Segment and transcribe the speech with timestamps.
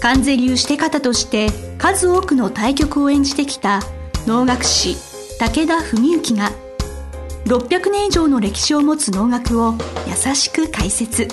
[0.00, 3.80] 関税流して方として数多くの対局を演じてきた
[4.26, 4.96] 能楽師
[5.38, 6.50] 武田文幸が
[7.44, 9.74] 600年以上の歴史を持つ能楽を
[10.06, 11.28] 優しく解説。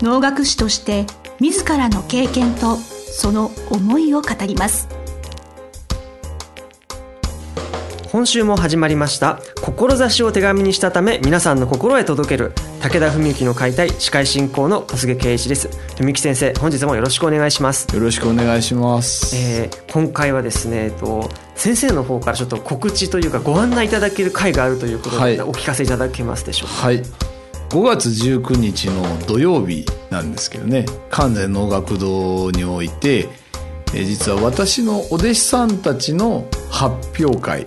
[0.00, 1.06] 能楽師として
[1.40, 4.88] 自らの経験とその思いを語ります。
[8.10, 15.68] 今週も始まりました志を手紙にしたため皆さんの心へ届ける武田文幸の解体司会進行の小菅圭一です。
[15.96, 17.92] 文幸先生本日もよろしくお願いします。
[17.92, 26.74] よろしくお願いします、えー、今回はですね、えっと、先生の方からちょっと告知というかご案内いただける会があるということで、はい、お聞かせいただけますでしょうか？
[26.74, 27.02] はい。
[27.70, 30.86] 5月19日の土曜日なんですけどね。
[31.10, 33.28] 関西能楽堂において、
[33.92, 37.66] えー、実は私のお弟子さんたちの発表会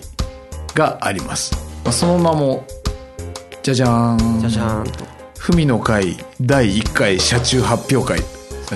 [0.73, 1.53] があります、
[1.83, 2.65] まあ、その名も
[3.63, 4.39] じゃじゃーん。
[4.39, 5.05] じゃじゃーんと。
[5.35, 8.23] 文の会第1回車中発表会。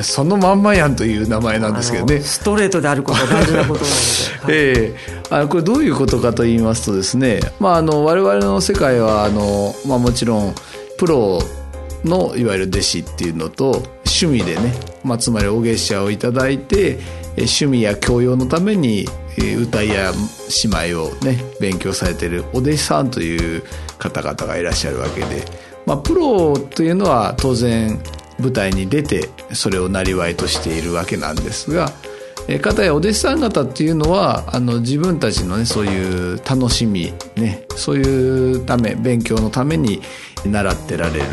[0.04, 2.20] そのまんまやんという名前なんですけどね。
[2.20, 3.90] ストレートであることは大事なことな
[4.42, 5.24] ので、 ええ。
[5.24, 10.56] ー、あのこれどういうことかと言いますとですね、まあ、あの我々の世界はあの、まあ、もちろん
[10.98, 11.42] プロ
[12.04, 17.00] のいわゆる弟子っていうのと趣味でね、まあ、つまりお月謝を頂いて
[17.38, 19.08] 趣味や教養のために
[19.60, 20.12] 歌や
[20.80, 23.64] 姉妹をね勉強されてるお弟子さんという
[23.98, 25.46] 方々がいらっしゃるわけで、
[25.86, 28.00] まあ、プロというのは当然
[28.40, 31.92] 舞台に出てそれを生りとしているわけなんですが
[32.62, 40.02] 方やお弟子さん方っていうのはあの自分たちのねそういう楽しみねそういうため勉強のために
[40.46, 41.26] 習ってられる。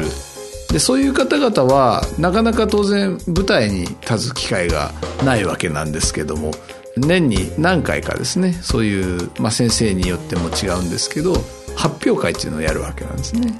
[0.72, 4.90] でそういう方々はなかなか当然舞台に立つ機会が
[5.22, 6.52] ないわけなんですけども
[6.96, 11.34] 年に何回かですねそういう、まあ、先生によっても違うんですけど
[11.74, 13.58] 発表会っていうのをやるわけなんですね。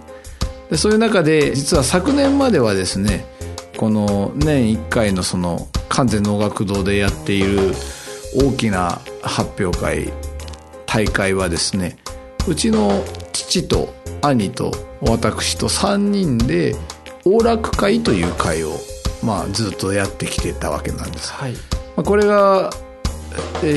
[0.70, 3.24] でそういう中で実は昨年まではですね
[3.76, 7.74] この年1回のその関西能楽堂でやっている
[8.36, 10.12] 大きな発表会
[10.86, 11.96] 大会はですね
[12.48, 13.92] うちの父と
[14.22, 16.74] 兄と私と3人で
[17.24, 18.72] 往楽会という会を、
[19.22, 21.54] まあ、ずっとやってきてたわけなんです、はい、
[21.96, 22.91] これがえ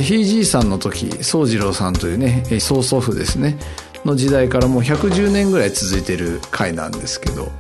[0.02, 3.58] ひいじいさんの時宗次郎さんというね曽祖父ですね
[4.06, 7.52] の時代からもう110年ぐらい続いてる会なんですけど、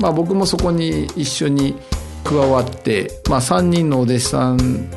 [0.00, 1.76] まあ、僕もそこに一緒に
[2.24, 4.90] 加わって、まあ、3人のお弟子さん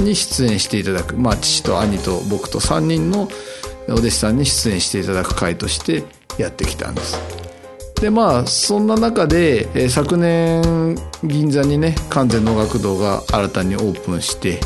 [0.00, 3.28] に出演していただく、まあ、父と兄と僕と3人の
[3.88, 6.04] お弟子さんに出演していただく会として
[6.38, 7.18] やってきたんです。
[8.00, 14.58] でまあそんな中で、え、昨年銀座にね完全能楽堂が新たにオープンして、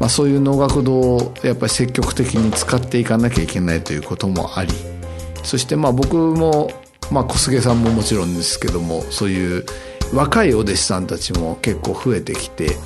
[0.00, 4.72] まあ、そういう能楽堂をやっぱり積極的に使っていかなきゃいけないということもあり
[5.42, 6.70] そしてまあ僕も、
[7.10, 9.64] まあ、小菅さんももちろんですけどもそういう
[10.12, 12.76] 若いお弟子さんたちも結構増えてきて、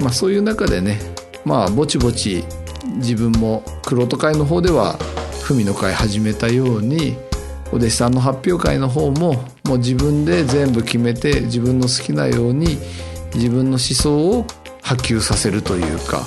[0.00, 0.98] まあ、そういう中でね
[1.44, 2.44] まあぼちぼち
[2.96, 4.98] 自分も玄人会の方では
[5.54, 7.16] 文の会始めたように
[7.72, 9.34] お弟子さんの発表会の方も
[9.64, 12.78] もう自分で全部決めて自分の好きなように
[13.34, 14.46] 自分の思想を
[14.82, 16.22] 波及させるというか、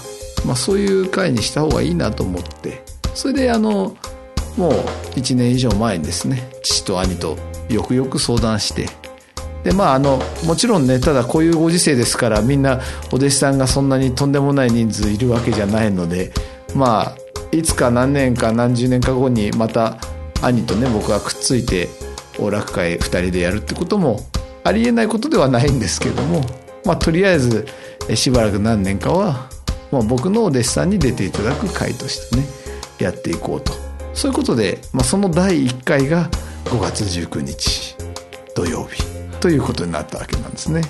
[0.45, 2.83] まあ、そういう会にした方がいいなと思って。
[3.13, 3.95] それであの
[4.57, 4.73] もう
[5.15, 7.37] 1年以上前にですね父と兄と
[7.69, 8.87] よくよく相談して。
[9.63, 12.81] でまああのもちろんねただこういうご時世ですからみんな
[13.11, 16.33] お弟子さんがそんなにとんでもない人数いるわけじゃないので
[16.75, 19.97] まあいつか何年か何十年か後にまた
[20.41, 21.87] 兄とね僕がくっついて
[22.33, 24.19] 往楽会2人でやるってことも
[24.65, 26.41] ありえないことではないんですけども
[26.83, 27.65] まあとりあえず
[28.15, 29.49] しばらく何年かは、
[29.93, 32.43] まあ、僕のお弟子さんに出ていただく回としてね
[32.97, 33.73] やっていこうと
[34.15, 36.29] そういうことで、まあ、その第1回が
[36.65, 37.95] 5月19日
[38.55, 39.03] 土曜日
[39.39, 40.81] ということになったわけなんですね。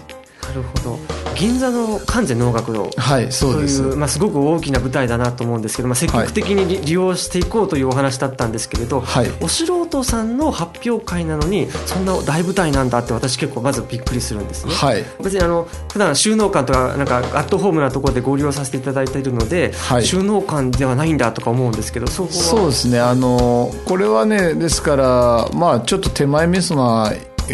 [0.48, 1.00] なるほど。
[1.36, 2.90] 銀座の関西能楽堂。
[2.95, 3.81] はいそうです。
[3.81, 22.34] という、まあ、すごく大きな舞台だなと思うんですけど、まあ、積極的に利,、利用していこうというお話だったんですけれど、はい、お素人さんの発表会なのにそんな大舞台なんだって私結構まずびっくりするんですね、はい、別にあの普段収納館とかなんかアットホームなところでご利用させていただいているので、はい、収納館ではないんだとか思うんですけどそこは。
[22.36, 23.00] そうですね。
[23.00, 27.12] あのこれはねですからまあちょっと手前味噌な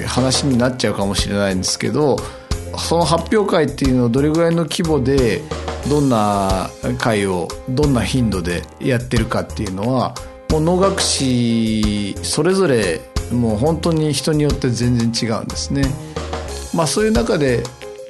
[0.08, 2.18] 話になっちゃうかもしれないんですけど
[2.78, 5.42] その発表会っていうのをどれぐらいの規模で
[5.90, 10.14] どんな会をどんな頻度でやってるかっていうのは
[10.50, 13.02] もう能楽師それぞれ
[13.32, 15.84] もう本当に人によって全然違うんですね。
[16.74, 17.64] まあそういう中で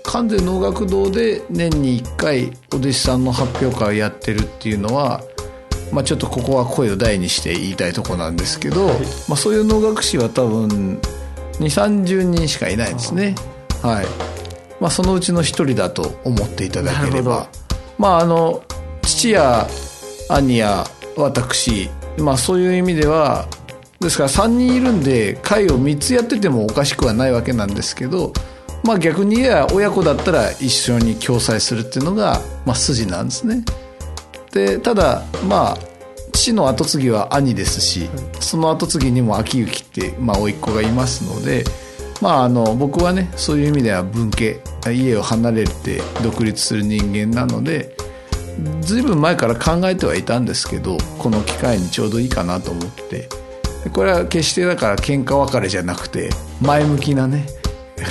[0.03, 5.21] 関西能楽堂で年に1回お弟子さんの発表会をやってるっていうのは、
[5.91, 10.99] まあ、ちょっとここは声を大にして言いたいとこなんですけど、はい、まあ、そういう能楽師は多分
[11.59, 13.35] 2 3 0人しかいないんですね。
[13.83, 14.38] はい
[14.79, 17.47] まあ、そのうちの一人だと思っていただければ。
[17.97, 18.63] まああの
[19.01, 19.67] 父や
[20.29, 20.85] 兄や
[21.17, 23.47] 私、まあ、そういう意味では
[23.99, 28.31] ですから3人いるんで会を3つやっててもおかしくはないわけなんですけど、
[28.83, 33.65] まあ、逆に言えば親子だったら一緒に共催するっていうのが、まあ、筋なんですね。
[34.53, 35.77] でただまあ
[36.31, 38.09] 父の後継ぎは兄ですし、
[38.39, 41.65] その後継ぎにも秋行って、まあ、甥っ子がいますので、
[42.21, 47.95] まあ、あの僕はねそういう意味では分家家を離れて独立する人間なので
[48.81, 53.29] ずいぶん前から考えてはいたんですけどこの機会にちょうどいいかなと思って。
[53.93, 56.29] これは決してだから喧嘩別れじゃなくて
[56.61, 57.45] 前向きなね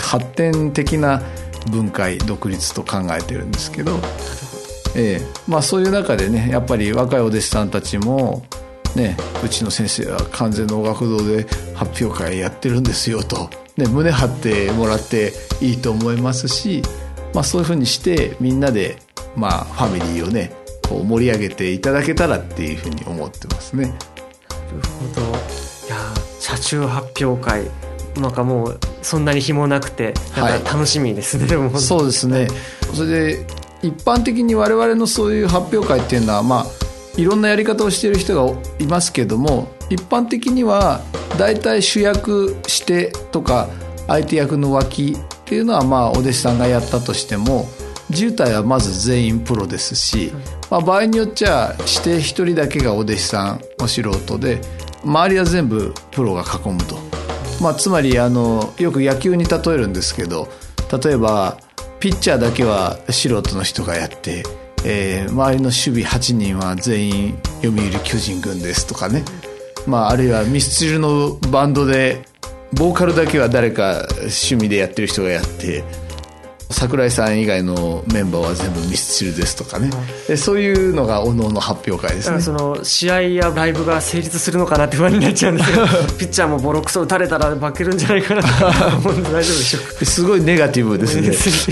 [0.03, 1.23] 発展的な
[1.71, 3.99] 分解独立と考えてるんですけど、
[4.97, 8.45] ええまあ、そういう中でねやっぱり若いお弟子さんたちも
[8.97, 16.83] ね、うちの先生は完全能楽堂で発表会やってるんですよと、ね、胸張ってもらっていいと思いますし、
[17.33, 18.99] まあ、そういうふうにしてみんなで、
[19.37, 20.53] まあ、ファミリーをね
[20.89, 23.85] こう盛り上げていただけたらっていうふうに思ってますね。
[23.85, 23.97] なる
[25.15, 25.23] ほど。
[25.23, 25.97] いや
[26.41, 27.71] 車中発表会。
[28.21, 32.49] なんかもうそんなに日もなくてなんか楽しみですね、 はい、そうですね。
[32.93, 33.47] それで
[33.81, 36.88] 一般的に我々のそういう発表会っていうのはまあ
[37.19, 41.01] いろんなやり方をしている人がいますけども一般的には
[41.37, 43.69] 大体主役してとか
[44.07, 47.67] 相手役の脇っていうのはまあお弟子さんがやったとしても
[48.15, 50.33] 渋滞はまず全員プロですし、
[50.71, 54.61] まあ、場合によっちゃして1人だけがお弟子さんお素人で
[55.05, 56.99] 周りは全部プロが囲むと、
[57.61, 60.49] まあ、つまりあのよく野球に例えるんですけど
[61.03, 61.59] 例えば
[61.99, 64.45] ピッチャーだけは素人の人がやって
[64.91, 69.23] えー、周りの守備8人は全員読売巨人軍ですとかね、
[69.87, 72.25] まあ、あるいはミスチルのバンドで
[72.73, 75.85] ボーカルだけは誰か趣味でやってる人がやって
[76.71, 79.91] 桜井さん以外のメンバーは全部ミスチルですとかね、
[80.29, 82.41] うん、そういうのがおのおの発表会ですね。
[82.41, 85.87] その試合やライブが成立するのかなって不安になっちゃうんですけど
[86.19, 90.05] ピッチャーもボロクソ打たれたら負けるんじゃないかなと思うんで大丈夫でしょう。
[90.05, 91.29] すごいネガティブですね。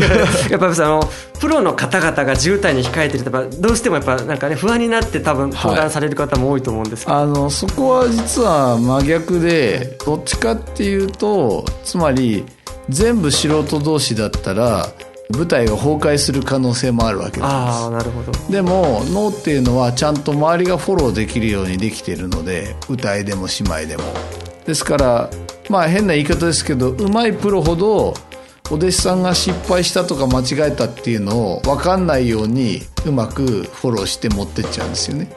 [0.50, 12.46] やっぱりあのプロの方々が渋滞に控えてるとどうしてもやっぱなんかね不安になって多分登壇される方も多いと思うんですけど、はい、あのそこは実は真逆でどっちかっていうとつまり
[12.88, 14.86] 全部素人同士だったら
[15.30, 18.32] 舞台が崩壊する可能性もあるわけなんですなるほど。
[18.50, 24.04] でも脳っていうのはちゃんと周りがフォローできるようにできているので歌いでも姉妹でも。
[24.64, 25.30] ですから
[25.68, 28.14] まあ変な言い方ですけど上手いプロほど
[28.68, 35.28] お弟子さんが失敗したとか間違えたっていうのを分かんないようにうまくフォローして持ってっちゃうんですよね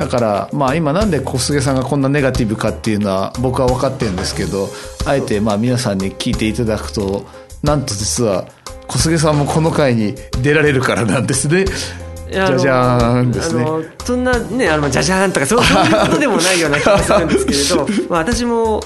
[0.00, 4.70] だからまあ今なんで小菅さんがこんなネガティブかっていうのは僕は分かってるんですけど
[5.04, 7.26] あえてまあ皆さんに聞いていただくと
[7.62, 8.48] なんと実は
[8.88, 11.66] 小菅さんもこの回に出られるからなんですね。
[12.32, 13.66] じゃじゃーんですね。
[14.04, 18.80] そんなね、あの、じゃじゃーんとか、そういうことでもないような気がするんですけれど、 まあ、私も、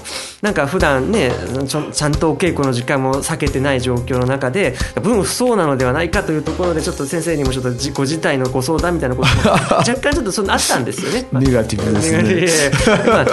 [0.45, 1.31] なんか普段ね
[1.67, 11.25] ちちゃんとお稽古の時間も避けてない状況の中で、分不相なのではないかというところで、ちょっと先生にもちょっと自己自体のご相談みたいなことも、 若干ちょっとそあったんですよね。
[11.31, 12.69] ネガティブですね。
[13.07, 13.25] ま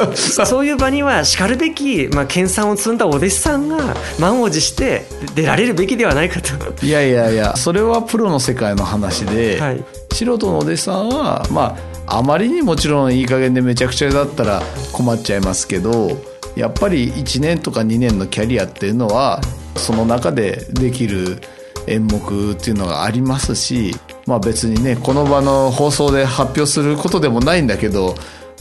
[0.42, 6.49] あ、そういう場には、しかるべき、まあ、研鑽を積んだお弟子さんが、満を持して出られるべきではないかと。
[6.83, 11.76] いやいやいや、それはプロの世界の話で、はい素人のお弟子さんはま
[12.07, 19.40] ああまりにもちろんいい加減でめちゃくちゃだったら困っちゃいますけどやっぱり1年とか2年のキャリアっていうのは
[19.76, 21.40] その中でできる
[21.87, 23.94] 演目っていうのがありますし、
[24.26, 28.14] まあ、別にねこの場の放送で発表することでもないんだけど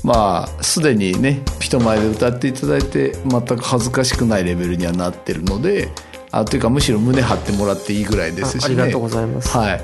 [0.04, 5.90] まあすでにね人前で歌っていただいて全く恥ずかしくないレベルにはなってるので
[6.32, 8.66] あというかむしろ胸張ってもらっていいぐらいですしね。
[8.66, 9.82] ありがとうございます、はい。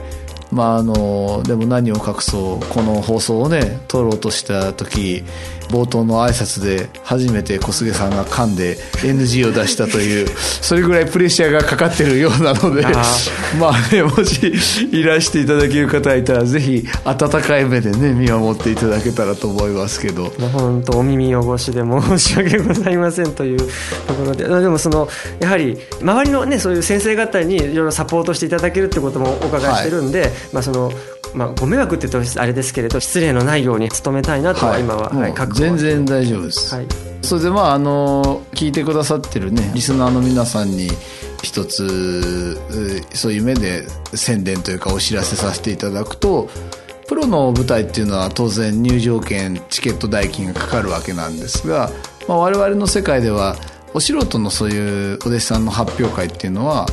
[0.52, 5.24] まああのでも何を隠そうこの放送をね撮ろうとした時
[5.70, 12.84] 冒頭の挨拶で初めて小菅さんが噛んで NG を出したというそれぐらいプレッシャーがかかってるようなので
[13.60, 14.54] まあねもし
[14.92, 20.30] いらしていただける方がいたらぜひ温かい目でね見守っていただけたらと思いますけど。
[20.52, 23.58] 本当お耳汚しで申し訳ございませんという
[24.08, 24.48] ところで。
[24.48, 25.08] でもその
[25.40, 30.92] やはり周りのねそういう先生方にいろいろサポートしていただけるってこともお伺いしてるんで、はい、まあその
[31.34, 36.88] まあ、ご迷惑って言うとあれですけれど失礼のないように努めたいなと今は、はい、はい、全然大丈夫です、はい、
[37.22, 40.90] それでまああの聞いてくださってるねリスナーの皆さんに
[41.44, 42.58] 一つ
[43.14, 46.50] そういう目で宣伝というかお知らせさせていただくと
[47.08, 51.90] プロの舞台っていうのは当然入場券チケット代金がかかるわけなんですが、
[52.28, 53.56] まあ、我々の世界では
[53.94, 56.86] お素人のそういうお弟子さんの発表会っていうのは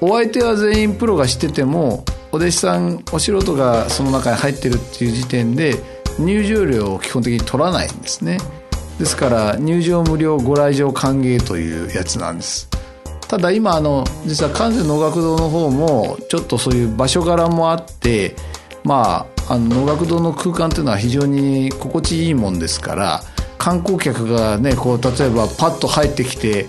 [0.00, 5.74] お相手は全員プロがしててもお弟子さんお素人がその中に入ってるっていう時点で
[6.18, 8.38] 入場料を基本的に取らないんですね。
[8.98, 12.68] ですから入場無料ご来場歓迎というやつなんです。
[13.26, 18.34] ただ今あの実は関西能楽堂の方もちょっとそういう場所柄もあって
[18.82, 23.20] まああの能楽堂の空間っていうのは非常に心地いいもんですから
[23.56, 26.66] 観光客がねこう例えばパッと入ってきて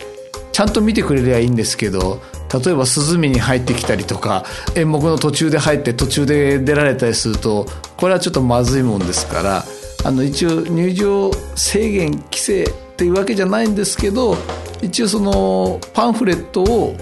[0.52, 2.22] ちゃんと見てくれりゃいいんですけど
[2.54, 4.44] 例えば涼みに入ってきたりとか
[4.76, 7.66] 演目の途中で入って途中で出られたりすると
[7.98, 9.64] これはちょっとまずいもんですから
[10.04, 14.36] あの一応入場制限規制っていうわけじゃないんですけど
[14.82, 16.96] 一応そのパンフレットを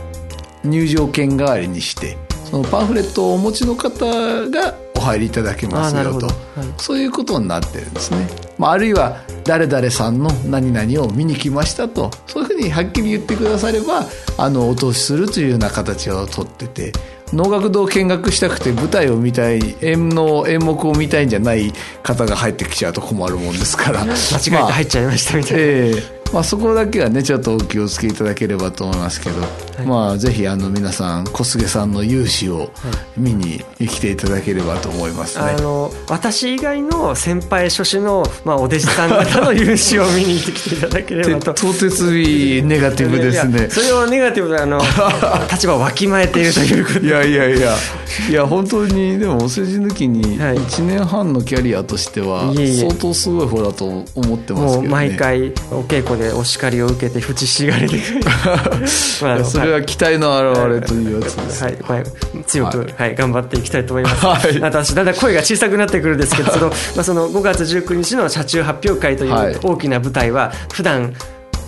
[0.63, 4.06] 入場券代わりにしてそのパンフレットをお持ちの方
[4.50, 6.36] がお入りいただけますよと、はい、
[6.77, 8.27] そういうことになってるんですね、
[8.58, 12.12] まあ、あるいは誰々さんの何々を見に来ましたと。
[12.27, 14.06] そういうふうにはっきり言ってくだされば
[14.38, 16.91] あのお通しするというような形をとってて。
[17.32, 24.03] 能楽堂見学したくて舞台を見たい演の演目を見たいんじゃない方が入ってきちゃうと困るもんですから。
[24.03, 29.48] 間違えて入っちゃいましたみたいな、まあえーまあ、そこだけはねちょっとお気をつけいただければと思いますけど、は
[29.83, 32.71] い、まあぜひあの皆さん小菅さんの勇姿を
[33.17, 41.53] 見に来ていただければと思いますね、あの私以外の先輩諸子の、まあ、お弟子さん方の勇姿を見に行っていただければと。
[41.53, 43.69] と てついネガティブですね。
[43.69, 44.81] それをネガティブであの
[45.51, 47.75] 立場をわきまえているということいやいやいや。
[48.29, 57.98] いや本当にでもお世辞抜きに1年半のキャリアとしては相当すごい方だと思ってますけど、ね、毎回お稽古でお叱りを受けて縁しがれて
[59.22, 61.78] まあ、 それは期待の表れというやつです、はい。
[61.82, 62.04] はい、
[62.46, 71.14] 強く、はい、はい、頑張っていきたいと思います、 はい、私だんだん声が小さくなってくるんですけどその,、まあ、その5月19日の車中発表会という大きな舞台は普段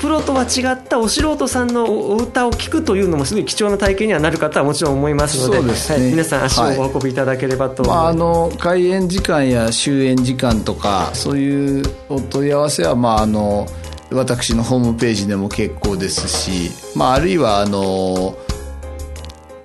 [0.02, 5.72] プロとは違ったお素人さんのお歌を聴くというのもすごい貴重な体験にはなる方はもちろん思いますので、ね。
[5.72, 13.68] はい、皆さん足をお運びいただければと、はい、まあ、あの開演時間や終演時間とかそういうお問い合わせは、まあ、あの
[14.12, 18.36] 私のホームページでも結構ですし、まあ、あるいはあの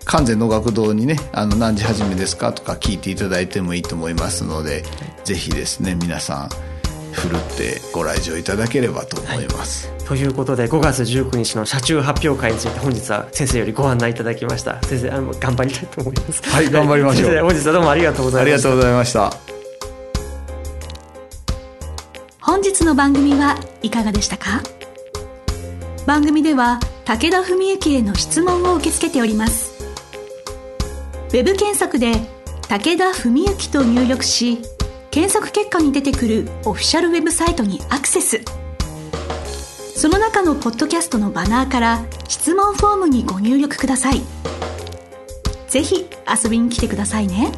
[0.05, 4.85] 完全の学堂にねあの何時始めですかとか聞いていただいてもいいと思いますので
[5.25, 6.49] ぜひですね皆さん
[7.13, 9.89] ふるってご来場いただければと思います。
[9.89, 14.81] はい、ということで5月19日の車中発表会について本日は先生よりご案内いただきました。
[14.83, 16.43] 先生あの頑張りたいと思います。
[16.43, 18.69] はい頑張りましょう、本日はどうもありがとうございました。
[18.69, 19.56] ありがとうございました
[22.87, 24.63] の番組はいかがでしたか？
[26.07, 29.75] 番組では武田文幸への質問を受け付けております。
[31.31, 32.13] ウェブ検索で
[32.69, 34.63] 武田文幸と入力し
[35.11, 38.41] 検索結果に出てくるオフィシャルウェブサイトにアクセス。
[39.97, 44.23] その中のポッドキャストのバナーから質問フォームにご入力ください。
[45.69, 46.07] ぜひ
[46.45, 47.51] 遊びに来てくださいね。